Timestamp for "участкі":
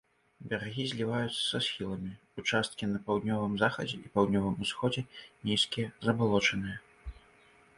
2.43-2.89